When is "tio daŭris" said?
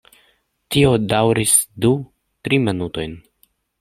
0.75-1.53